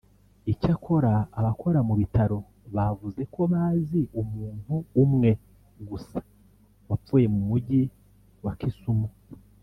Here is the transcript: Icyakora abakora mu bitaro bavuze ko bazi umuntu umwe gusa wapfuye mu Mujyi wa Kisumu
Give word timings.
Icyakora 0.51 1.13
abakora 1.39 1.79
mu 1.87 1.93
bitaro 1.99 2.37
bavuze 2.75 3.21
ko 3.33 3.41
bazi 3.51 4.01
umuntu 4.21 4.73
umwe 5.03 5.29
gusa 5.89 6.17
wapfuye 6.89 7.25
mu 7.33 7.41
Mujyi 7.49 7.81
wa 8.45 8.53
Kisumu 8.59 9.07